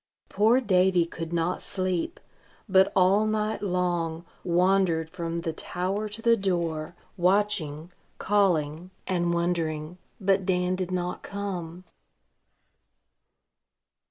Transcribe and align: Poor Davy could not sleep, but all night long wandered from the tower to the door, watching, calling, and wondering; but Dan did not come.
Poor 0.29 0.59
Davy 0.59 1.05
could 1.05 1.31
not 1.31 1.61
sleep, 1.61 2.19
but 2.67 2.91
all 2.95 3.27
night 3.27 3.61
long 3.61 4.25
wandered 4.43 5.11
from 5.11 5.41
the 5.41 5.53
tower 5.53 6.09
to 6.09 6.23
the 6.23 6.35
door, 6.35 6.95
watching, 7.17 7.91
calling, 8.17 8.89
and 9.05 9.31
wondering; 9.31 9.99
but 10.19 10.43
Dan 10.43 10.73
did 10.75 10.89
not 10.89 11.21
come. 11.21 11.83